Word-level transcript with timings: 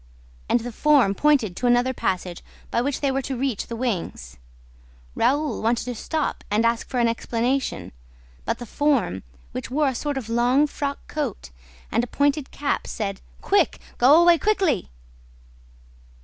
And 0.49 0.61
the 0.61 0.71
form 0.71 1.13
pointed 1.13 1.55
to 1.57 1.67
another 1.67 1.93
passage 1.93 2.43
by 2.71 2.81
which 2.81 3.01
they 3.01 3.11
were 3.11 3.21
to 3.21 3.37
reach 3.37 3.67
the 3.67 3.75
wings. 3.75 4.37
Raoul 5.13 5.61
wanted 5.61 5.85
to 5.85 5.93
stop 5.93 6.43
and 6.49 6.65
ask 6.65 6.87
for 6.89 6.99
an 6.99 7.07
explanation. 7.07 7.91
But 8.43 8.57
the 8.57 8.65
form, 8.65 9.21
which 9.51 9.69
wore 9.69 9.89
a 9.89 9.93
sort 9.93 10.17
of 10.17 10.27
long 10.27 10.65
frock 10.65 10.97
coat 11.07 11.51
and 11.91 12.03
a 12.03 12.07
pointed 12.07 12.49
cap, 12.49 12.87
said: 12.87 13.21
"Quick! 13.41 13.79
Go 13.99 14.19
away 14.19 14.39
quickly!" 14.39 14.89